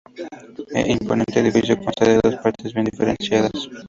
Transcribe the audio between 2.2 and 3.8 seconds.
dos partes bien diferenciadas.